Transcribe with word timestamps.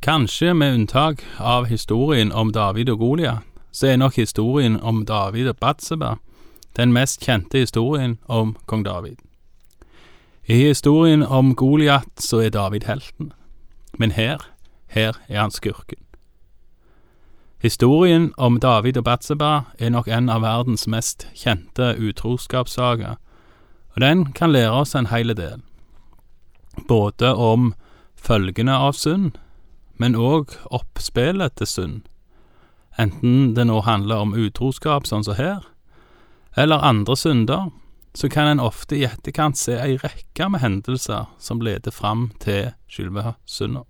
Kanskje 0.00 0.54
med 0.54 0.74
unntak 0.74 1.24
av 1.38 1.64
historien 1.64 2.32
om 2.32 2.52
David 2.52 2.88
og 2.88 2.98
Goliat, 2.98 3.44
så 3.72 3.86
er 3.86 3.98
nok 4.00 4.14
historien 4.16 4.78
om 4.80 5.02
David 5.04 5.48
og 5.48 5.58
Batseba 5.60 6.14
den 6.76 6.92
mest 6.92 7.20
kjente 7.20 7.60
historien 7.60 8.14
om 8.24 8.54
kong 8.66 8.84
David. 8.84 9.18
I 10.48 10.56
historien 10.56 11.22
om 11.22 11.54
Goliat 11.54 12.08
så 12.16 12.40
er 12.40 12.50
David 12.50 12.86
helten, 12.88 13.32
men 13.98 14.10
her, 14.16 14.40
her 14.88 15.20
er 15.28 15.40
han 15.40 15.52
skurken. 15.52 16.00
Historien 17.60 18.32
om 18.38 18.56
David 18.60 18.96
og 18.96 19.04
Batseba 19.04 19.60
er 19.78 19.92
nok 19.92 20.08
en 20.08 20.32
av 20.32 20.40
verdens 20.40 20.88
mest 20.88 21.28
kjente 21.36 21.92
utroskapssager, 22.00 23.20
og 23.92 24.00
den 24.00 24.32
kan 24.32 24.52
lære 24.52 24.72
oss 24.80 24.96
en 24.96 25.12
hel 25.12 25.36
del, 25.36 25.60
både 26.88 27.34
om 27.36 27.74
følgene 28.16 28.72
av 28.72 28.96
synd, 28.96 29.36
men 30.00 30.16
òg 30.16 30.54
oppspillet 30.72 31.58
til 31.60 31.68
synd, 31.68 31.98
enten 32.98 33.52
det 33.56 33.66
nå 33.68 33.82
handler 33.84 34.24
om 34.24 34.32
utroskap, 34.32 35.06
sånn 35.06 35.26
som 35.26 35.36
her, 35.36 35.60
eller 36.56 36.82
andre 36.84 37.16
synder, 37.16 37.68
så 38.14 38.28
kan 38.28 38.48
en 38.48 38.62
ofte 38.64 38.96
i 38.96 39.04
etterkant 39.06 39.58
se 39.58 39.76
ei 39.78 39.98
rekke 40.00 40.48
med 40.50 40.64
hendelser 40.64 41.28
som 41.38 41.60
leder 41.62 41.94
fram 41.94 42.30
til 42.42 42.72
selve 42.90 43.34
synda. 43.46 43.84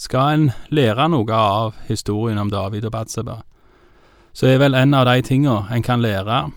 Skal 0.00 0.30
en 0.32 0.46
lære 0.74 1.06
noe 1.12 1.34
av 1.36 1.74
historien 1.88 2.40
om 2.40 2.50
David 2.50 2.86
og 2.88 2.94
Batseba, 2.94 3.42
så 4.34 4.48
er 4.50 4.58
vel 4.62 4.74
en 4.74 4.94
av 4.94 5.06
de 5.06 5.22
tinga 5.22 5.64
en 5.70 5.84
kan 5.84 6.02
lære, 6.02 6.48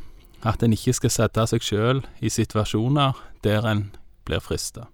at 0.42 0.64
en 0.64 0.74
ikke 0.74 0.96
skal 0.96 1.14
sette 1.14 1.46
seg 1.50 1.66
sjøl 1.66 2.02
i 2.22 2.32
situasjoner 2.34 3.18
der 3.44 3.68
en 3.70 3.90
blir 4.26 4.42
frista. 4.42 4.88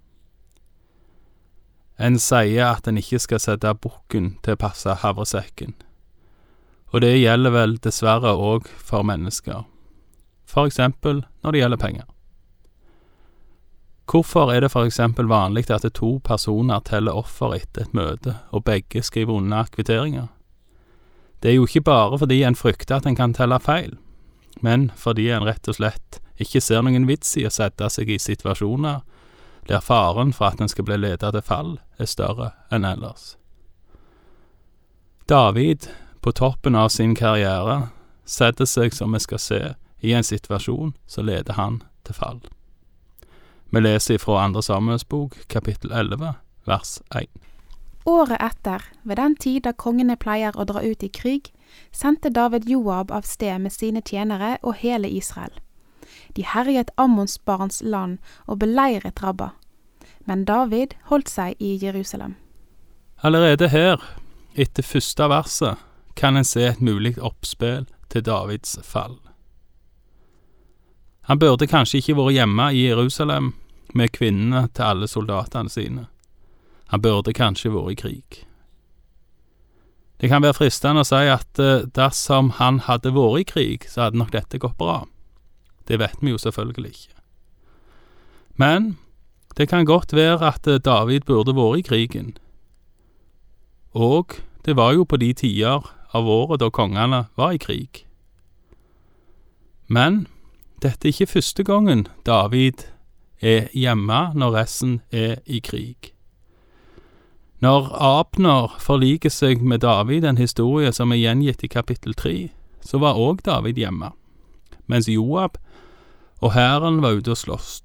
En 1.99 2.17
sier 2.19 2.65
at 2.65 2.87
en 2.87 2.97
ikke 2.97 3.19
skal 3.21 3.41
sette 3.41 3.73
bukken 3.81 4.37
til 4.43 4.55
å 4.55 4.61
passe 4.63 4.95
havresekken, 5.03 5.75
og 6.93 7.01
det 7.01 7.13
gjelder 7.19 7.53
vel 7.53 7.77
dessverre 7.81 8.33
òg 8.33 8.69
for 8.77 9.05
mennesker, 9.05 9.63
for 10.45 10.69
eksempel 10.69 11.23
når 11.43 11.51
det 11.51 11.61
gjelder 11.61 11.81
penger. 11.81 12.07
Hvorfor 14.09 14.51
er 14.51 14.59
det 14.61 14.71
for 14.73 14.85
eksempel 14.85 15.29
vanlig 15.29 15.69
at 15.71 15.85
to 15.95 16.19
personer 16.23 16.79
teller 16.85 17.15
offer 17.15 17.55
etter 17.55 17.85
et 17.85 17.93
møte, 17.93 18.35
og 18.51 18.65
begge 18.65 19.01
skriver 19.01 19.39
unna 19.39 19.63
kvitteringer? 19.71 20.27
Det 21.41 21.51
er 21.51 21.55
jo 21.55 21.65
ikke 21.67 21.81
bare 21.81 22.19
fordi 22.19 22.43
en 22.43 22.55
frykter 22.55 22.99
at 22.99 23.07
en 23.07 23.15
kan 23.15 23.33
telle 23.33 23.59
feil, 23.59 23.95
men 24.61 24.91
fordi 24.95 25.29
en 25.31 25.45
rett 25.47 25.67
og 25.67 25.75
slett 25.79 26.19
ikke 26.39 26.61
ser 26.61 26.83
noen 26.83 27.07
vits 27.07 27.35
i 27.37 27.45
å 27.47 27.51
sette 27.53 27.89
seg 27.89 28.09
i 28.09 28.19
situasjoner 28.19 29.01
der 29.67 29.79
faren 29.79 30.33
for 30.33 30.45
at 30.45 30.61
en 30.61 30.69
skal 30.69 30.85
bli 30.87 30.97
ledet 30.97 31.33
til 31.33 31.41
fall, 31.41 31.77
er 31.99 32.09
større 32.09 32.51
enn 32.71 32.85
ellers. 32.85 33.37
David, 35.29 35.87
på 36.21 36.31
toppen 36.31 36.75
av 36.75 36.89
sin 36.89 37.15
karriere, 37.15 37.89
setter 38.25 38.67
seg, 38.67 38.93
som 38.93 39.13
vi 39.13 39.19
skal 39.23 39.39
se, 39.39 39.61
i 40.03 40.11
en 40.13 40.23
situasjon 40.23 40.93
som 41.07 41.25
leder 41.25 41.55
han 41.55 41.81
til 42.03 42.15
fall. 42.15 42.41
Vi 43.71 43.81
leser 43.81 44.19
fra 44.19 44.43
Andre 44.43 44.61
Samuels 44.63 45.05
bok, 45.07 45.37
kapittel 45.47 45.91
11, 45.91 46.35
vers 46.67 46.99
1. 47.15 47.29
Året 48.05 48.41
etter, 48.43 48.83
ved 49.03 49.15
den 49.15 49.35
tid 49.35 49.63
da 49.63 49.71
kongene 49.71 50.17
pleier 50.19 50.55
å 50.59 50.65
dra 50.67 50.83
ut 50.83 51.03
i 51.03 51.09
krig, 51.09 51.53
sendte 51.91 52.29
David 52.29 52.67
Joab 52.67 53.11
av 53.11 53.23
sted 53.23 53.63
med 53.63 53.71
sine 53.71 54.03
tjenere 54.03 54.57
og 54.61 54.75
hele 54.83 55.07
Israel. 55.07 55.55
De 56.35 56.45
herjet 56.45 56.89
Ammons 56.97 57.37
barns 57.39 57.81
land 57.85 58.17
og 58.45 58.59
beleiret 58.59 59.23
Rabba. 59.23 59.49
Men 60.25 60.45
David 60.45 60.95
holdt 61.09 61.29
seg 61.29 61.59
i 61.59 61.75
Jerusalem. 61.81 62.35
Allerede 63.23 63.69
her, 63.69 64.01
etter 64.55 64.83
første 64.83 65.29
verset, 65.29 65.77
kan 66.15 66.37
en 66.37 66.45
se 66.45 66.65
et 66.67 66.81
mulig 66.81 67.15
oppspill 67.21 67.85
til 68.09 68.25
Davids 68.25 68.77
fall. 68.83 69.17
Han 71.29 71.39
burde 71.39 71.67
kanskje 71.67 72.01
ikke 72.01 72.17
vært 72.19 72.35
hjemme 72.35 72.71
i 72.75 72.87
Jerusalem 72.89 73.53
med 73.95 74.11
kvinnene 74.11 74.67
til 74.73 74.83
alle 74.83 75.07
soldatene 75.07 75.71
sine. 75.71 76.07
Han 76.91 77.01
burde 77.01 77.33
kanskje 77.33 77.71
vært 77.71 77.93
i 77.93 77.99
krig. 78.01 78.41
Det 80.21 80.29
kan 80.31 80.43
være 80.43 80.55
fristende 80.55 81.03
å 81.03 81.07
si 81.07 81.23
at 81.27 81.59
eh, 81.59 81.87
dersom 81.95 82.53
han 82.59 82.83
hadde 82.85 83.11
vært 83.15 83.41
i 83.41 83.47
krig, 83.49 83.87
så 83.89 84.05
hadde 84.05 84.19
nok 84.19 84.31
dette 84.35 84.59
gått 84.61 84.77
bra. 84.79 85.01
Det 85.87 85.99
vet 85.99 86.21
vi 86.21 86.31
jo 86.31 86.37
selvfølgelig 86.37 86.89
ikke. 86.89 87.21
Men 88.55 88.97
det 89.57 89.67
kan 89.69 89.85
godt 89.85 90.13
være 90.13 90.47
at 90.47 90.67
eh, 90.67 90.79
David 90.79 91.25
burde 91.25 91.55
vært 91.55 91.79
i 91.79 91.81
krigen. 91.81 92.37
Og 93.93 94.33
det 94.65 94.75
var 94.75 94.93
jo 94.93 95.03
på 95.03 95.17
de 95.17 95.33
tider 95.33 95.85
av 96.13 96.29
året 96.29 96.61
da 96.61 96.69
kongene 96.69 97.25
var 97.37 97.53
i 97.53 97.61
krig. 97.61 98.05
Men 99.87 100.27
dette 100.81 101.07
er 101.07 101.13
ikke 101.13 101.33
første 101.37 101.63
gangen 101.63 102.07
David 102.25 102.87
er 103.41 103.69
hjemme 103.73 104.31
når 104.35 104.55
resten 104.55 105.01
er 105.11 105.41
i 105.45 105.59
krig. 105.59 106.13
Når 107.63 107.93
Abner 107.95 108.75
forliker 108.79 109.31
seg 109.31 109.61
med 109.63 109.79
David, 109.85 110.25
en 110.27 110.37
historie 110.37 110.91
som 110.91 111.11
er 111.11 111.21
gjengitt 111.21 111.63
i 111.63 111.69
kapittel 111.71 112.13
tre, 112.13 112.49
så 112.83 112.99
var 112.99 113.15
òg 113.15 113.39
David 113.45 113.79
hjemme, 113.79 114.09
mens 114.87 115.09
Joab 115.09 115.57
og 116.43 116.53
hæren 116.53 117.01
var 117.01 117.19
ute 117.19 117.31
og 117.31 117.37
sloss. 117.37 117.81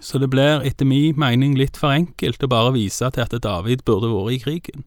Så 0.00 0.18
det 0.18 0.28
blir 0.30 0.62
etter 0.62 0.86
min 0.86 1.18
mening 1.18 1.56
litt 1.58 1.76
for 1.80 1.90
enkelt 1.90 2.42
å 2.44 2.50
bare 2.52 2.74
vise 2.76 3.08
til 3.10 3.24
at 3.24 3.34
David 3.42 3.82
burde 3.88 4.12
vært 4.12 4.36
i 4.36 4.42
krigen. 4.44 4.84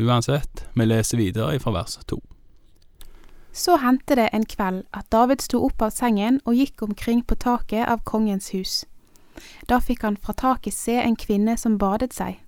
Uansett, 0.00 0.64
vi 0.74 0.86
leser 0.86 1.20
videre 1.20 1.58
fra 1.60 1.74
vers 1.74 1.98
to. 2.08 2.20
Så 3.52 3.76
hendte 3.82 4.14
det 4.16 4.28
en 4.32 4.46
kveld 4.46 4.84
at 4.94 5.10
David 5.12 5.42
sto 5.42 5.60
opp 5.66 5.82
av 5.82 5.90
sengen 5.92 6.38
og 6.46 6.54
gikk 6.56 6.84
omkring 6.86 7.24
på 7.26 7.34
taket 7.34 7.88
av 7.90 8.04
kongens 8.06 8.52
hus. 8.54 8.84
Da 9.68 9.80
fikk 9.82 10.06
han 10.06 10.16
fra 10.16 10.32
taket 10.38 10.76
se 10.76 10.96
en 11.02 11.18
kvinne 11.18 11.56
som 11.58 11.78
badet 11.78 12.14
seg, 12.14 12.38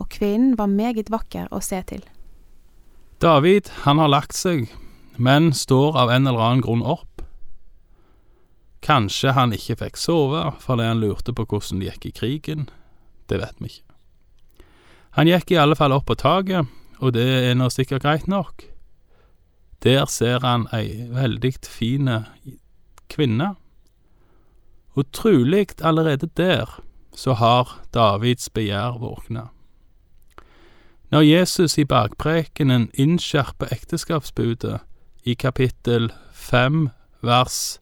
og 0.00 0.08
kvinnen 0.16 0.56
var 0.58 0.72
meget 0.72 1.12
vakker 1.12 1.52
å 1.52 1.60
se 1.60 1.82
til. 1.86 2.02
David, 3.20 3.68
han 3.84 4.00
har 4.00 4.10
lagt 4.12 4.36
seg, 4.36 4.66
men 5.16 5.52
står 5.52 5.96
av 5.98 6.10
en 6.10 6.26
eller 6.26 6.42
annen 6.42 6.64
grunn 6.64 6.82
opp. 6.82 7.22
Kanskje 8.84 9.32
han 9.34 9.54
ikke 9.56 9.78
fikk 9.80 9.98
sove 9.98 10.42
fordi 10.62 10.86
han 10.86 11.02
lurte 11.02 11.34
på 11.34 11.46
hvordan 11.48 11.80
det 11.80 11.90
gikk 11.90 12.06
i 12.06 12.14
krigen, 12.20 12.68
det 13.30 13.40
vet 13.42 13.58
vi 13.58 13.72
ikke. 13.72 13.82
Han 15.16 15.30
gikk 15.30 15.50
i 15.50 15.60
alle 15.60 15.76
fall 15.78 15.94
opp 15.96 16.06
på 16.10 16.18
taket, 16.20 16.68
og 17.00 17.14
det 17.16 17.24
er 17.24 17.56
nå 17.56 17.70
sikkert 17.72 18.04
greit 18.04 18.26
nok. 18.28 18.66
Der 19.84 20.04
ser 20.12 20.44
han 20.44 20.66
ei 20.76 21.08
veldig 21.12 21.54
fine 21.64 22.24
kvinne, 23.12 23.54
og 24.96 25.10
trolig 25.12 25.68
allerede 25.84 26.28
der 26.36 26.80
så 27.16 27.32
har 27.36 27.78
Davids 27.94 28.48
begjær 28.50 28.98
våkna. 29.00 29.48
Når 31.10 31.22
Jesus 31.22 31.78
i 31.78 31.84
bakprekenen 31.84 32.90
innskjerper 32.94 33.72
ekteskapsbudet 33.72 34.80
i 35.26 35.34
kapittel 35.34 36.12
5 36.32 36.88
vers 37.26 37.80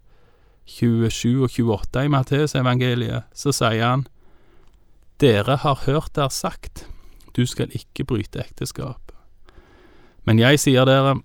27 0.65 1.45
og 1.45 1.51
28 1.51 2.05
i 2.07 2.09
Matteusevangeliet, 2.13 3.29
så 3.37 3.53
sier 3.53 3.85
han 3.85 4.07
Dere 5.21 5.59
har 5.61 5.83
hørt 5.85 6.17
der 6.17 6.33
sagt, 6.33 6.87
du 7.37 7.45
skal 7.47 7.71
ikke 7.77 8.07
bryte 8.09 8.41
ekteskap. 8.41 9.13
Men 10.25 10.41
jeg 10.41 10.59
sier 10.63 10.89
dere, 10.89 11.19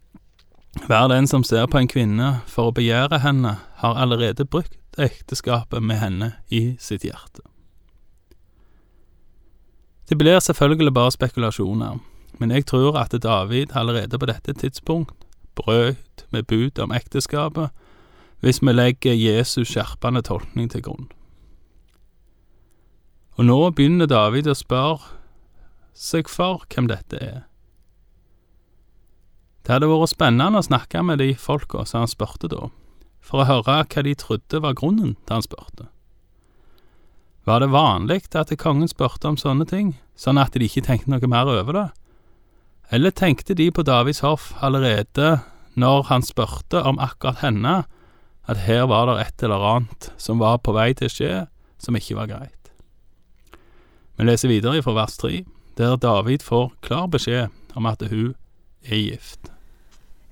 hver 0.85 1.07
den 1.09 1.27
som 1.27 1.43
ser 1.47 1.65
på 1.71 1.79
en 1.79 1.89
kvinne 1.89 2.27
for 2.51 2.69
å 2.69 2.75
begjære 2.75 3.21
henne, 3.23 3.55
har 3.81 3.97
allerede 3.97 4.45
brukt 4.45 4.99
ekteskapet 4.99 5.81
med 5.81 6.03
henne 6.03 6.29
i 6.51 6.75
sitt 6.83 7.07
hjerte. 7.07 7.41
Det 10.09 10.17
blir 10.19 10.41
selvfølgelig 10.43 10.93
bare 10.93 11.15
spekulasjoner, 11.15 11.97
men 12.37 12.51
jeg 12.51 12.67
tror 12.67 12.99
at 12.99 13.15
David 13.23 13.71
allerede 13.77 14.19
på 14.19 14.29
dette 14.29 14.53
tidspunkt 14.53 15.28
brøt 15.59 16.25
med 16.33 16.47
bud 16.47 16.79
om 16.79 16.95
ekteskapet, 16.95 17.69
hvis 18.39 18.61
vi 18.63 18.73
legger 18.73 19.17
Jesus 19.17 19.73
skjerpende 19.73 20.23
tolkning 20.25 20.69
til 20.71 20.85
grunn. 20.85 21.09
Og 23.39 23.47
nå 23.47 23.59
begynner 23.75 24.07
David 24.09 24.49
å 24.51 24.55
spørre 24.57 25.15
seg 25.95 26.31
for 26.31 26.65
hvem 26.71 26.89
dette 26.91 27.19
er. 27.19 27.37
Det 29.63 29.75
hadde 29.75 29.89
vært 29.91 30.11
spennende 30.11 30.59
å 30.59 30.65
snakke 30.65 31.03
med 31.05 31.21
de 31.21 31.33
folka 31.37 31.83
som 31.85 32.03
han 32.03 32.11
spurte 32.11 32.49
da, 32.51 32.67
for 33.21 33.43
å 33.43 33.47
høre 33.47 33.81
hva 33.83 34.03
de 34.03 34.15
trodde 34.17 34.61
var 34.63 34.75
grunnen 34.79 35.13
til 35.21 35.35
han 35.35 35.45
spurte. 35.45 35.89
Var 37.47 37.63
det 37.63 37.71
vanlig 37.73 38.23
at 38.37 38.51
kongen 38.61 38.89
spurte 38.91 39.29
om 39.29 39.37
sånne 39.39 39.67
ting, 39.69 39.93
sånn 40.19 40.39
at 40.41 40.55
de 40.55 40.67
ikke 40.67 40.83
tenkte 40.87 41.11
noe 41.11 41.31
mer 41.31 41.49
over 41.49 41.75
det? 41.75 41.87
Eller 42.91 43.11
tenkte 43.11 43.53
de 43.53 43.71
på 43.71 43.83
Davids 43.85 44.19
hoff 44.25 44.53
allerede 44.61 45.39
når 45.77 46.03
han 46.09 46.25
spurte 46.25 46.81
om 46.83 46.99
akkurat 46.99 47.43
henne, 47.43 47.83
at 48.49 48.57
her 48.65 48.87
var 48.89 49.05
det 49.05 49.19
et 49.21 49.43
eller 49.45 49.65
annet 49.75 50.09
som 50.17 50.41
var 50.41 50.57
på 50.57 50.73
vei 50.73 50.91
til 50.97 51.05
å 51.05 51.13
skje, 51.13 51.33
som 51.77 51.95
ikke 51.95 52.17
var 52.17 52.31
greit? 52.31 52.71
Vi 54.17 54.25
leser 54.25 54.49
videre 54.49 54.81
fra 54.83 54.95
vers 54.97 55.17
tre. 55.17 55.45
der 55.77 55.95
David 55.95 56.41
får 56.43 56.73
klar 56.81 57.07
beskjed 57.07 57.47
om 57.75 57.85
at 57.85 58.01
hun 58.01 58.35
er 58.83 58.95
gift. 58.97 59.51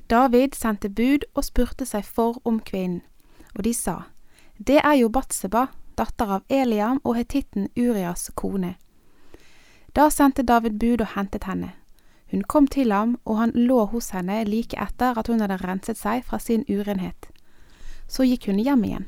David 0.09 0.56
sendte 0.56 0.89
bud 0.89 1.24
og 1.36 1.44
spurte 1.44 1.86
seg 1.86 2.04
for 2.04 2.42
om 2.44 2.59
kvinnen, 2.59 3.01
og 3.56 3.63
de 3.63 3.74
sa, 3.74 4.01
Det 4.57 4.81
er 4.83 4.94
jo 4.94 5.09
Batseba, 5.09 5.68
datter 5.98 6.25
av 6.25 6.44
Eliam 6.50 7.00
og 7.04 7.15
hetitten 7.15 7.69
Urias 7.77 8.31
kone. 8.36 8.75
Da 9.95 10.09
sendte 10.09 10.44
David 10.44 10.80
bud 10.80 11.01
og 11.01 11.13
hentet 11.15 11.44
henne. 11.44 11.71
Hun 12.32 12.44
kom 12.44 12.68
til 12.68 12.92
ham, 12.92 13.16
og 13.26 13.38
han 13.38 13.52
lå 13.56 13.86
hos 13.94 14.12
henne 14.12 14.44
like 14.48 14.76
etter 14.76 15.18
at 15.18 15.28
hun 15.32 15.40
hadde 15.44 15.60
renset 15.64 16.00
seg 16.00 16.26
fra 16.28 16.40
sin 16.44 16.66
urenhet. 16.68 17.30
Så 18.08 18.28
gikk 18.28 18.50
hun 18.52 18.60
hjem 18.60 18.84
igjen. 18.84 19.08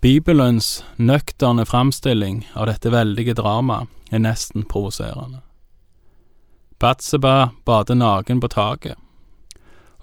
Bibelens 0.00 0.84
nøkterne 0.96 1.64
framstilling 1.66 2.44
av 2.54 2.68
dette 2.70 2.92
veldige 2.92 3.34
dramaet 3.34 3.88
er 4.14 4.22
nesten 4.22 4.62
provoserende. 4.68 5.40
Batseba 6.78 7.50
bader 7.66 7.98
naken 7.98 8.40
på 8.40 8.52
taket, 8.52 8.94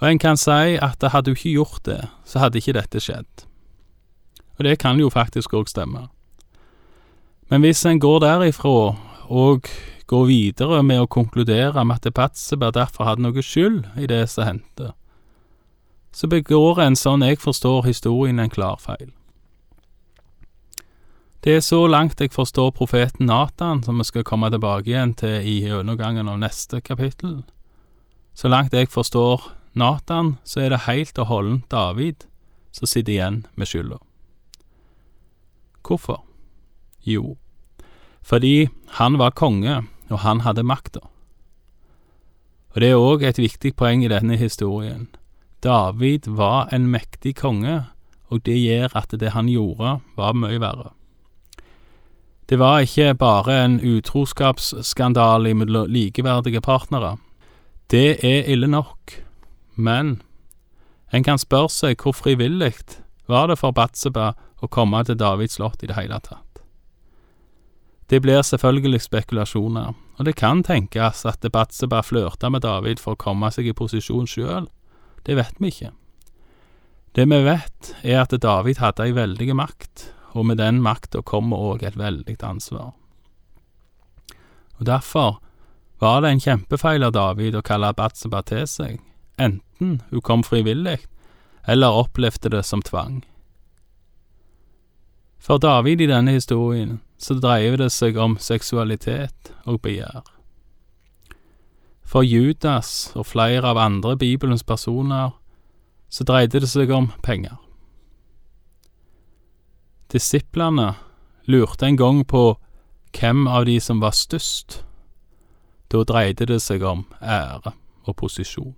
og 0.01 0.09
en 0.09 0.19
kan 0.19 0.37
si 0.37 0.75
at 0.75 1.03
hadde 1.13 1.31
hun 1.31 1.37
ikke 1.37 1.53
gjort 1.55 1.85
det, 1.87 2.01
så 2.27 2.41
hadde 2.43 2.59
ikke 2.59 2.75
dette 2.75 2.99
skjedd. 2.99 3.45
Og 4.57 4.67
det 4.67 4.79
kan 4.79 4.99
jo 4.99 5.09
faktisk 5.09 5.55
òg 5.55 5.71
stemme. 5.71 6.07
Men 7.49 7.61
hvis 7.63 7.85
en 7.85 7.99
går 7.99 8.19
derifra 8.25 8.95
og 9.29 9.69
går 10.07 10.25
videre 10.29 10.83
med 10.83 11.01
å 11.01 11.09
konkludere 11.09 11.83
med 11.85 12.05
at 12.05 12.13
Batseba 12.13 12.71
derfor 12.71 13.09
hadde 13.09 13.25
noe 13.25 13.43
skyld 13.43 13.85
i 13.97 14.07
det 14.09 14.25
som 14.29 14.45
hendte, 14.47 14.93
så 16.15 16.29
begår 16.31 16.79
en 16.83 16.95
sånn 16.95 17.25
jeg 17.25 17.41
forstår 17.41 17.87
historien 17.89 18.39
en 18.39 18.51
klar 18.51 18.77
feil. 18.79 19.11
Det 21.45 21.57
er 21.59 21.61
så 21.61 21.83
langt 21.85 22.21
jeg 22.21 22.31
forstår 22.33 22.71
profeten 22.73 23.27
Natan, 23.29 23.83
som 23.83 23.99
vi 24.01 24.05
skal 24.07 24.23
komme 24.25 24.49
tilbake 24.49 24.89
igjen 24.89 25.13
til 25.13 25.45
i 25.45 25.59
gjennomgangen 25.67 26.29
av 26.31 26.39
neste 26.41 26.79
kapittel. 26.81 27.43
Så 28.33 28.49
langt 28.49 28.73
jeg 28.73 28.89
forstår 28.89 29.51
Natan, 29.77 30.37
så 30.43 30.63
er 30.63 30.73
det 30.73 30.85
helt 30.87 31.19
og 31.21 31.29
holdent 31.29 31.67
David 31.69 32.25
som 32.73 32.89
sitter 32.89 33.13
igjen 33.13 33.37
med 33.55 33.69
skylda. 33.69 33.99
Hvorfor? 35.85 36.23
Jo, 37.05 37.35
fordi 38.25 38.69
han 38.97 39.19
var 39.21 39.37
konge, 39.37 39.83
og 40.09 40.19
han 40.19 40.41
hadde 40.45 40.63
makta. 40.63 41.01
Og 42.75 42.81
det 42.81 42.91
er 42.91 42.99
òg 42.99 43.23
et 43.23 43.39
viktig 43.39 43.75
poeng 43.79 44.03
i 44.03 44.11
denne 44.11 44.35
historien. 44.37 45.07
David 45.63 46.27
var 46.27 46.69
en 46.75 46.89
mektig 46.91 47.35
konge, 47.39 47.85
og 48.27 48.43
det 48.45 48.57
gjør 48.59 48.97
at 48.99 49.15
det 49.19 49.31
han 49.31 49.47
gjorde, 49.49 49.99
var 50.17 50.35
mye 50.35 50.59
verre. 50.61 50.91
Det 52.49 52.59
var 52.59 52.83
ikke 52.85 53.15
bare 53.17 53.57
en 53.65 53.79
utroskapsskandale 53.81 55.53
mellom 55.53 55.89
likeverdige 55.89 56.61
partnere. 56.61 57.15
Det 57.91 58.25
er 58.25 58.51
ille 58.51 58.67
nok, 58.67 59.23
men 59.75 60.21
en 61.13 61.23
kan 61.23 61.41
spørre 61.41 61.71
seg 61.73 62.01
hvor 62.01 62.13
frivillig 62.13 62.75
var 63.27 63.47
det 63.47 63.57
for 63.57 63.73
Batseba 63.73 64.33
å 64.61 64.69
komme 64.69 65.01
til 65.05 65.17
Davids 65.17 65.57
slott 65.57 65.81
i 65.81 65.89
det 65.89 65.97
hele 65.97 66.19
tatt. 66.21 66.44
Det 68.09 68.21
blir 68.21 68.41
selvfølgelig 68.45 69.01
spekulasjoner, 69.01 69.93
og 70.17 70.25
det 70.25 70.35
kan 70.37 70.61
tenkes 70.63 71.25
at 71.25 71.45
Batseba 71.51 72.03
flørta 72.05 72.51
med 72.53 72.61
David 72.61 73.01
for 73.01 73.15
å 73.15 73.21
komme 73.21 73.49
seg 73.51 73.71
i 73.71 73.73
posisjon 73.73 74.27
sjøl, 74.29 74.67
det 75.25 75.37
vet 75.39 75.57
vi 75.57 75.71
ikke. 75.73 75.89
Det 77.15 77.25
vi 77.31 77.39
vet, 77.47 77.95
er 78.03 78.21
at 78.21 78.35
David 78.41 78.77
hadde 78.77 79.07
ei 79.07 79.15
veldig 79.15 79.55
makt, 79.57 80.11
og 80.35 80.45
med 80.45 80.59
den 80.61 80.83
makta 80.83 81.23
kommer 81.25 81.57
òg 81.57 81.85
et 81.87 81.97
veldig 81.97 82.35
ansvar. 82.43 82.93
Og 84.77 84.85
Derfor 84.85 85.39
var 85.99 86.21
det 86.21 86.29
en 86.29 86.43
kjempefeil 86.43 87.03
av 87.07 87.15
David 87.15 87.55
å 87.55 87.63
kalle 87.65 87.93
Batseba 87.95 88.43
til 88.43 88.67
seg, 88.67 88.99
enten 89.39 90.01
hun 90.11 90.21
kom 90.21 90.43
frivillig, 90.43 90.99
eller 91.65 92.01
opplevde 92.03 92.51
det 92.51 92.65
som 92.67 92.83
tvang. 92.85 93.23
For 95.39 95.57
David 95.57 96.01
i 96.01 96.11
denne 96.11 96.35
historien 96.35 96.99
så 97.17 97.37
dreier 97.39 97.77
det 97.79 97.91
seg 97.93 98.17
om 98.19 98.37
seksualitet 98.41 99.53
og 99.65 99.81
begjær. 99.85 100.23
For 102.05 102.23
Judas 102.23 103.11
og 103.15 103.25
flere 103.31 103.71
av 103.71 103.79
andre 103.81 104.15
Bibelens 104.17 104.63
personer 104.63 105.33
så 106.09 106.23
dreide 106.27 106.61
det 106.61 106.69
seg 106.69 106.91
om 106.93 107.09
penger. 107.25 107.57
Disiplene 110.13 110.93
lurte 111.49 111.89
en 111.89 111.97
gang 111.97 112.21
på 112.27 112.43
hvem 113.15 113.47
av 113.47 113.65
de 113.65 113.79
som 113.81 113.99
var 114.03 114.13
størst. 114.15 114.83
Da 115.91 116.03
dreide 116.03 116.47
det 116.49 116.61
seg 116.61 116.83
om 116.85 117.05
ære 117.21 117.73
og 118.05 118.15
posisjon. 118.21 118.75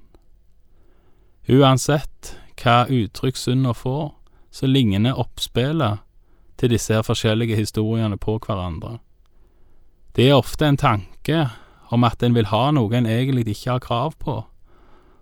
Uansett 1.48 2.36
hva 2.60 2.86
uttrykk 2.90 3.38
synda 3.40 3.74
får, 3.78 4.12
så 4.52 4.68
ligner 4.68 5.20
oppspillet 5.20 6.04
til 6.58 6.70
de 6.70 6.78
ser 6.78 7.02
forskjellige 7.02 7.56
historiene 7.56 8.18
på 8.18 8.40
hverandre. 8.46 8.98
Det 10.16 10.30
er 10.30 10.36
ofte 10.36 10.66
en 10.66 10.78
tanke 10.78 11.50
om 11.90 12.04
at 12.04 12.24
en 12.24 12.36
vil 12.36 12.50
ha 12.50 12.72
noe 12.72 12.96
en 12.98 13.06
egentlig 13.06 13.48
ikke 13.48 13.72
har 13.72 13.80
krav 13.80 14.14
på, 14.20 14.44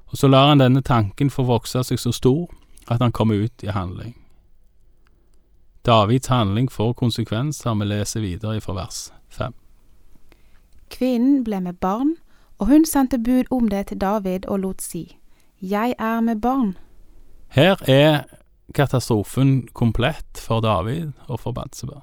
og 0.06 0.18
så 0.18 0.28
lar 0.28 0.52
en 0.52 0.64
denne 0.64 0.82
tanken 0.82 1.30
få 1.30 1.44
vokse 1.44 1.84
seg 1.84 2.00
så 2.00 2.12
stor 2.12 2.48
at 2.88 3.02
han 3.02 3.12
kommer 3.12 3.36
ut 3.36 3.64
i 3.64 3.74
handling. 3.74 4.16
Davids 5.86 6.28
handling 6.28 6.72
får 6.72 6.94
konsekvenser, 6.94 7.74
vi 7.74 7.86
leser 7.86 8.22
videre 8.22 8.62
fra 8.62 8.74
vers 8.74 9.12
fem. 9.30 9.54
Kvinnen 10.90 11.44
ble 11.44 11.60
med 11.62 11.74
barn, 11.74 12.16
og 12.58 12.68
hun 12.68 12.86
sendte 12.86 13.20
bud 13.20 13.52
om 13.52 13.68
det 13.68 13.88
til 13.88 14.02
David 14.02 14.48
og 14.48 14.60
lot 14.60 14.82
si, 14.82 15.18
Jeg 15.62 15.96
er 16.00 16.22
med 16.22 16.42
barn. 16.42 16.78
Her 17.48 17.76
er 17.88 18.24
katastrofen 18.74 19.68
komplett 19.74 20.40
for 20.42 20.62
David 20.62 21.14
og 21.28 21.40
for 21.40 21.52
Batseba. 21.52 22.02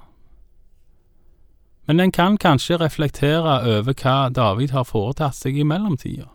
Men 1.85 1.99
en 1.99 2.11
kan 2.11 2.37
kanskje 2.37 2.79
reflektere 2.79 3.59
over 3.77 3.93
hva 3.93 4.29
David 4.31 4.71
har 4.71 4.87
foretatt 4.87 5.35
seg 5.35 5.57
i 5.59 5.67
mellomtida. 5.67 6.29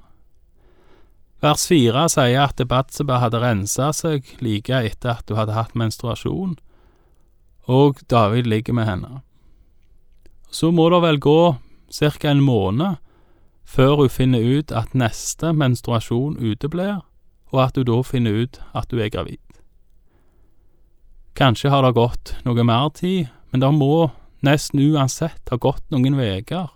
Vers 1.40 1.68
fire 1.70 2.08
sier 2.10 2.42
at 2.42 2.60
Batseba 2.68 3.20
hadde 3.22 3.40
rensa 3.40 3.92
seg 3.94 4.26
like 4.42 4.74
etter 4.74 5.14
at 5.14 5.30
hun 5.30 5.38
hadde 5.38 5.54
hatt 5.56 5.76
menstruasjon, 5.78 6.58
og 7.68 8.00
David 8.10 8.48
ligger 8.50 8.74
med 8.74 8.88
henne. 8.88 9.20
Så 10.50 10.72
må 10.72 10.88
det 10.90 11.02
vel 11.04 11.20
gå 11.20 11.56
ca. 11.92 12.28
en 12.28 12.40
måned 12.40 12.96
før 13.64 13.96
hun 14.02 14.08
finner 14.08 14.40
ut 14.40 14.72
at 14.72 14.94
neste 14.94 15.52
menstruasjon 15.52 16.40
uteblir, 16.40 17.04
og 17.52 17.60
at 17.62 17.76
hun 17.76 17.86
da 17.86 18.02
finner 18.02 18.42
ut 18.44 18.60
at 18.74 18.90
hun 18.90 19.00
er 19.00 19.12
gravid. 19.12 19.47
Kanskje 21.38 21.70
har 21.70 21.84
det 21.86 21.94
gått 21.94 22.34
noe 22.42 22.64
mer 22.66 22.88
tid, 22.90 23.28
men 23.52 23.62
det 23.62 23.70
må 23.76 24.08
nesten 24.42 24.82
uansett 24.82 25.52
ha 25.52 25.58
gått 25.62 25.84
noen 25.94 26.18
uker 26.18 26.72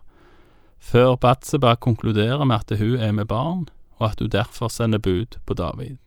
før 0.82 1.16
Batseba 1.18 1.76
konkluderer 1.78 2.44
med 2.46 2.62
at 2.62 2.78
hun 2.78 2.98
er 2.98 3.12
med 3.14 3.28
barn, 3.30 3.66
og 3.98 4.08
at 4.10 4.22
hun 4.22 4.30
derfor 4.30 4.70
sender 4.70 4.98
bud 4.98 5.38
på 5.46 5.54
David. 5.54 5.98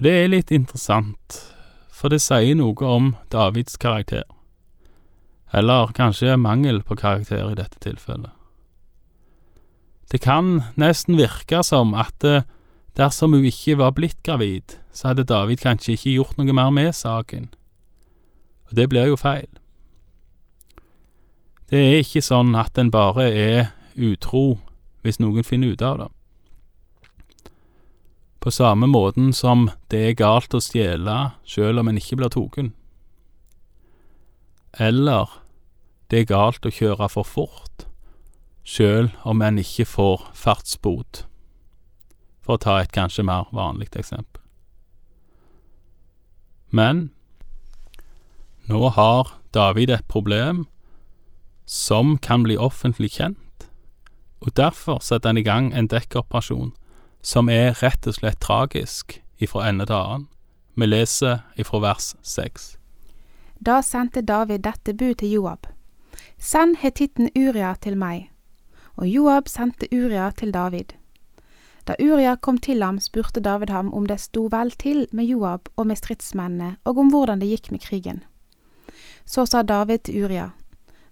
Det 0.00 0.12
er 0.12 0.30
litt 0.32 0.50
interessant, 0.50 1.36
for 1.92 2.12
det 2.12 2.22
sier 2.24 2.56
noe 2.56 2.88
om 2.88 3.12
Davids 3.32 3.76
karakter. 3.76 4.24
Eller 5.52 5.92
kanskje 5.92 6.36
mangel 6.40 6.80
på 6.82 6.96
karakter 6.96 7.52
i 7.52 7.58
dette 7.60 7.80
tilfellet. 7.84 8.32
Det 10.12 10.20
kan 10.24 10.62
nesten 10.80 11.16
virke 11.20 11.62
som 11.64 11.92
at 11.96 12.24
eh, 12.24 12.44
dersom 12.98 13.32
hun 13.32 13.44
ikke 13.48 13.78
var 13.80 13.94
blitt 13.96 14.20
gravid, 14.22 14.76
så 14.92 15.10
hadde 15.10 15.24
David 15.28 15.62
kanskje 15.62 15.96
ikke 15.96 16.16
gjort 16.16 16.38
noe 16.38 16.54
mer 16.56 16.70
med 16.74 16.92
saken. 16.96 17.48
Og 18.68 18.76
det 18.76 18.88
blir 18.92 19.08
jo 19.08 19.18
feil. 19.20 19.48
Det 21.72 21.80
er 21.80 22.02
ikke 22.02 22.20
sånn 22.24 22.52
at 22.58 22.76
en 22.76 22.90
bare 22.92 23.30
er 23.32 23.70
utro 23.96 24.58
hvis 25.02 25.18
noen 25.20 25.44
finner 25.44 25.72
ut 25.72 25.82
av 25.82 26.02
det. 26.02 26.08
På 28.42 28.50
samme 28.50 28.88
måten 28.90 29.30
som 29.32 29.68
det 29.88 30.02
er 30.08 30.18
galt 30.18 30.54
å 30.54 30.60
stjele 30.60 31.32
selv 31.48 31.80
om 31.80 31.88
en 31.88 32.00
ikke 32.00 32.18
blir 32.20 32.32
tatt. 32.32 32.72
Eller 34.80 35.32
det 36.10 36.22
er 36.22 36.32
galt 36.32 36.66
å 36.66 36.72
kjøre 36.72 37.08
for 37.12 37.28
fort 37.28 37.86
selv 38.64 39.10
om 39.26 39.42
en 39.42 39.58
ikke 39.58 39.86
får 39.88 40.26
fartsbot, 40.38 41.24
for 42.42 42.56
å 42.56 42.62
ta 42.62 42.78
et 42.82 42.92
kanskje 42.92 43.24
mer 43.26 43.48
vanlig 43.54 43.92
eksempel. 43.96 44.40
Men 46.70 47.10
nå 48.68 48.88
har 48.96 49.34
David 49.52 49.90
et 49.90 50.08
problem 50.08 50.66
som 51.68 52.16
kan 52.18 52.42
bli 52.42 52.56
offentlig 52.56 53.12
kjent, 53.18 53.68
og 54.40 54.56
derfor 54.56 54.98
setter 55.04 55.28
han 55.30 55.38
i 55.38 55.46
gang 55.46 55.72
en 55.72 55.88
dekkoperasjon 55.88 56.72
som 57.22 57.48
er 57.48 57.76
rett 57.82 58.06
og 58.06 58.16
slett 58.16 58.40
tragisk 58.42 59.20
ifra 59.38 59.68
ende 59.68 59.86
til 59.86 59.96
annen. 59.96 60.28
Vi 60.74 60.88
leser 60.88 61.44
ifra 61.60 61.78
vers 61.82 62.14
seks. 62.22 62.76
Da 63.60 63.82
sendte 63.82 64.24
David 64.26 64.64
dette 64.64 64.94
bud 64.94 65.20
til 65.20 65.36
Joab. 65.36 65.68
Send 66.38 66.80
hetitten 66.82 67.30
Uria 67.36 67.74
til 67.80 67.94
meg. 67.96 68.30
Og 68.96 69.06
Joab 69.06 69.48
sendte 69.48 69.86
Uria 69.92 70.30
til 70.34 70.50
David. 70.52 70.96
Da 71.86 71.96
Uria 71.98 72.36
kom 72.36 72.58
til 72.58 72.82
ham, 72.82 73.00
spurte 73.00 73.40
David 73.40 73.70
ham 73.70 73.92
om 73.94 74.06
det 74.06 74.20
sto 74.20 74.46
vel 74.52 74.70
til 74.70 75.06
med 75.12 75.26
Joab 75.26 75.68
og 75.76 75.86
med 75.86 75.98
stridsmennene, 75.98 76.76
og 76.84 76.98
om 76.98 77.10
hvordan 77.10 77.40
det 77.40 77.48
gikk 77.48 77.72
med 77.72 77.80
krigen. 77.80 78.22
Så 79.24 79.46
sa 79.46 79.62
David 79.62 79.98
til 79.98 80.24
Uria, 80.24 80.50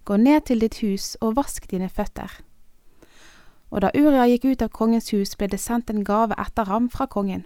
Gå 0.05 0.17
ned 0.17 0.41
til 0.45 0.61
ditt 0.61 0.79
hus 0.81 1.15
og 1.21 1.35
vask 1.35 1.67
dine 1.71 1.89
føtter. 1.89 2.39
Og 3.69 3.81
da 3.81 3.91
Uria 3.95 4.25
gikk 4.27 4.45
ut 4.45 4.61
av 4.65 4.71
kongens 4.73 5.11
hus, 5.13 5.35
ble 5.37 5.47
det 5.47 5.59
sendt 5.61 5.89
en 5.89 6.03
gave 6.03 6.35
etter 6.41 6.65
ham 6.65 6.89
fra 6.89 7.05
kongen. 7.05 7.45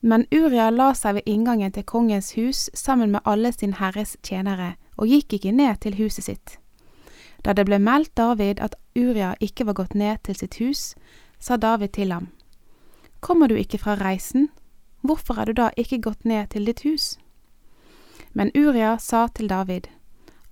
Men 0.00 0.26
Uria 0.32 0.70
la 0.70 0.92
seg 0.94 1.18
ved 1.18 1.28
inngangen 1.28 1.72
til 1.72 1.84
kongens 1.84 2.32
hus 2.36 2.70
sammen 2.74 3.10
med 3.10 3.20
alle 3.24 3.52
sin 3.52 3.76
herres 3.76 4.16
tjenere, 4.22 4.76
og 4.96 5.12
gikk 5.12 5.36
ikke 5.36 5.52
ned 5.52 5.82
til 5.82 5.98
huset 6.00 6.24
sitt. 6.24 6.56
Da 7.44 7.52
det 7.52 7.66
ble 7.68 7.78
meldt 7.78 8.16
David 8.16 8.60
at 8.60 8.74
Uria 8.96 9.34
ikke 9.40 9.66
var 9.66 9.76
gått 9.82 9.94
ned 9.94 10.22
til 10.24 10.36
sitt 10.38 10.56
hus, 10.62 10.94
sa 11.40 11.56
David 11.56 11.88
til 11.88 12.12
ham, 12.12 12.28
Kommer 13.20 13.48
du 13.48 13.54
ikke 13.54 13.78
fra 13.78 13.94
reisen, 13.94 14.48
hvorfor 15.02 15.40
er 15.40 15.44
du 15.44 15.52
da 15.52 15.70
ikke 15.76 16.02
gått 16.02 16.24
ned 16.24 16.46
til 16.50 16.66
ditt 16.66 16.82
hus? 16.84 17.18
Men 18.32 18.50
Uria 18.54 18.96
sa 18.98 19.26
til 19.28 19.48
David, 19.48 19.88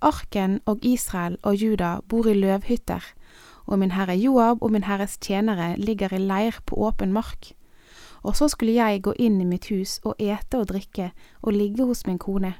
Arken 0.01 0.59
og 0.65 0.85
Israel 0.85 1.37
og 1.43 1.55
Juda 1.55 1.99
bor 2.09 2.27
i 2.27 2.33
løvhytter, 2.33 3.03
og 3.65 3.79
min 3.79 3.91
herre 3.91 4.15
Joab 4.17 4.61
og 4.61 4.71
min 4.71 4.83
herres 4.83 5.17
tjenere 5.17 5.75
ligger 5.77 6.13
i 6.13 6.19
leir 6.19 6.59
på 6.65 6.75
åpen 6.75 7.13
mark. 7.13 7.53
Og 8.23 8.35
så 8.35 8.47
skulle 8.49 8.73
jeg 8.73 9.01
gå 9.05 9.13
inn 9.21 9.39
i 9.41 9.45
mitt 9.45 9.69
hus 9.69 9.99
og 10.03 10.15
ete 10.19 10.57
og 10.57 10.69
drikke 10.69 11.11
og 11.41 11.53
ligge 11.53 11.85
hos 11.85 12.05
min 12.05 12.19
kone. 12.19 12.53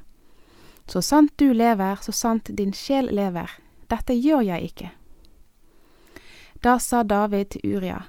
Så 0.88 1.02
sant 1.02 1.34
du 1.40 1.54
lever, 1.54 1.96
så 2.02 2.12
sant 2.12 2.50
din 2.58 2.74
sjel 2.74 3.10
lever, 3.10 3.50
dette 3.90 4.14
gjør 4.14 4.46
jeg 4.46 4.70
ikke. 4.70 4.92
Da 6.64 6.78
sa 6.80 7.04
David 7.04 7.46
til 7.46 7.78
Uria, 7.78 8.04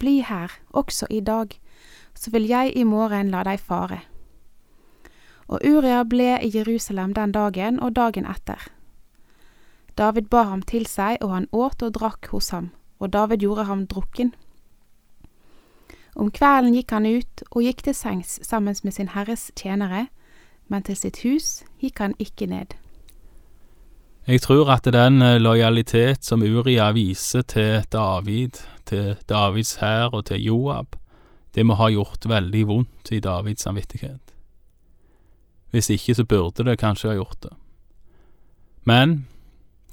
Bli 0.00 0.20
her, 0.24 0.52
også 0.72 1.06
i 1.10 1.20
dag, 1.20 1.52
så 2.14 2.30
vil 2.32 2.48
jeg 2.48 2.72
i 2.76 2.84
morgen 2.84 3.30
la 3.30 3.44
deg 3.44 3.60
fare. 3.60 4.00
Og 5.50 5.60
Uria 5.66 6.02
ble 6.08 6.38
i 6.40 6.50
Jerusalem 6.54 7.12
den 7.14 7.32
dagen 7.36 7.80
og 7.80 7.96
dagen 7.96 8.26
etter. 8.26 8.68
David 9.98 10.30
bar 10.32 10.48
ham 10.48 10.62
til 10.62 10.86
seg, 10.86 11.18
og 11.20 11.34
han 11.34 11.48
åt 11.52 11.82
og 11.82 11.92
drakk 11.98 12.30
hos 12.32 12.48
ham, 12.54 12.70
og 12.98 13.12
David 13.12 13.44
gjorde 13.44 13.66
ham 13.68 13.86
drukken. 13.86 14.32
Om 16.16 16.30
kvelden 16.34 16.74
gikk 16.74 16.94
han 16.94 17.06
ut 17.06 17.42
og 17.50 17.64
gikk 17.64 17.84
til 17.86 17.94
sengs 17.94 18.38
sammen 18.46 18.76
med 18.84 18.94
sin 18.96 19.12
herres 19.14 19.50
tjenere, 19.56 20.06
men 20.68 20.86
til 20.86 20.96
sitt 20.96 21.20
hus 21.26 21.60
gikk 21.82 22.00
han 22.02 22.14
ikke 22.18 22.48
ned. 22.50 22.76
Jeg 24.28 24.42
tror 24.44 24.68
at 24.70 24.84
den 24.84 25.18
lojalitet 25.42 26.24
som 26.24 26.42
Uria 26.42 26.90
viser 26.94 27.42
til 27.42 27.86
David, 27.92 28.60
til 28.90 29.14
Davids 29.30 29.76
hær 29.80 30.10
og 30.16 30.26
til 30.30 30.42
Joab, 30.42 30.98
det 31.54 31.64
må 31.66 31.74
ha 31.78 31.88
gjort 31.90 32.28
veldig 32.30 32.66
vondt 32.68 33.10
i 33.14 33.22
Davids 33.22 33.64
samvittighet. 33.66 34.34
Hvis 35.70 35.90
ikke, 35.90 36.14
så 36.14 36.24
burde 36.26 36.66
det 36.66 36.78
kanskje 36.78 37.12
ha 37.12 37.18
gjort 37.18 37.42
det. 37.42 37.54
Men 38.86 39.26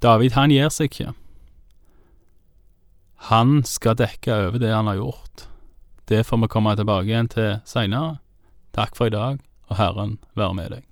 David, 0.02 0.34
han 0.38 0.54
gir 0.54 0.70
seg 0.74 0.92
ikke. 0.92 1.14
Han 3.30 3.62
skal 3.66 3.98
dekke 3.98 4.34
over 4.48 4.62
det 4.62 4.74
han 4.74 4.90
har 4.90 5.00
gjort. 5.00 5.48
Det 6.08 6.26
får 6.26 6.42
vi 6.44 6.50
komme 6.54 6.76
tilbake 6.78 7.10
igjen 7.10 7.30
til 7.30 7.58
seinere. 7.66 8.20
Takk 8.78 8.96
for 8.96 9.10
i 9.10 9.14
dag, 9.14 9.42
og 9.68 9.78
Herren 9.78 10.18
være 10.38 10.54
med 10.54 10.72
deg. 10.76 10.86